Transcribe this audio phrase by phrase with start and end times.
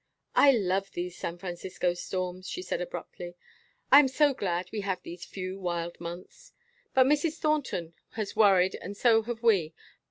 [0.33, 3.35] "I love these San Francisco storms," she said abruptly.
[3.91, 6.53] "I am so glad we have these few wild months.
[6.95, 7.37] But Mrs.
[7.37, 9.75] Thornton has worried and so have we.